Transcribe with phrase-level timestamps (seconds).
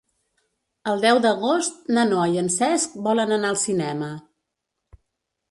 [0.93, 4.11] El deu d'agost na Noa i en Cesc volen anar al cinema.